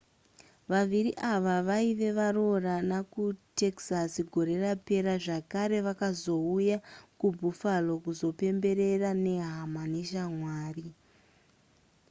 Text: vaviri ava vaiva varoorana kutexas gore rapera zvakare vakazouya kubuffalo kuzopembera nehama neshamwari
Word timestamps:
vaviri 0.71 1.11
ava 1.33 1.55
vaiva 1.67 2.09
varoorana 2.19 2.97
kutexas 3.13 4.13
gore 4.33 4.55
rapera 4.63 5.13
zvakare 5.25 5.77
vakazouya 5.87 6.77
kubuffalo 7.19 7.93
kuzopembera 8.03 9.09
nehama 9.25 9.81
neshamwari 9.93 10.87